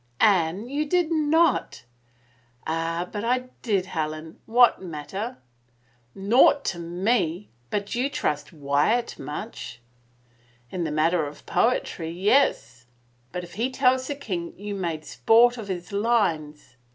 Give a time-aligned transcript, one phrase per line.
[0.19, 1.83] "Anne, you did noil"
[2.65, 4.39] "Ah, but I did, Helen.
[4.47, 5.37] What matter?""
[6.31, 7.51] Naught to me...
[7.69, 9.79] but you trust Wyatt much."
[10.69, 12.87] 82 CALUMNY (t" In the matter of poetry— yes.""
[13.31, 16.77] But if he tells the king you made sport of his lines